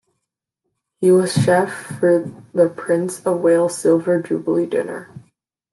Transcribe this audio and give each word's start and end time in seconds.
He 0.99 1.11
was 1.11 1.31
chef 1.31 1.71
for 1.99 2.25
the 2.55 2.69
Prince 2.69 3.23
of 3.23 3.41
Wales' 3.41 3.77
Silver 3.77 4.19
Jubilee 4.23 4.65
dinner. 4.65 5.11